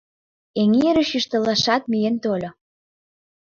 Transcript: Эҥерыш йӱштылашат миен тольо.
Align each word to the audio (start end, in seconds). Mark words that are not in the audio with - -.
Эҥерыш 0.61 1.09
йӱштылашат 1.15 1.83
миен 1.91 2.15
тольо. 2.23 2.49